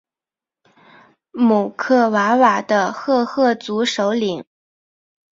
[1.31, 4.43] 姆克瓦瓦的赫赫族首领。